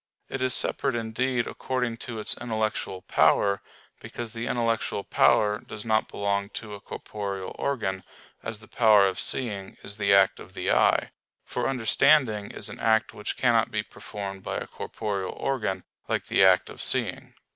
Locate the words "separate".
0.55-0.95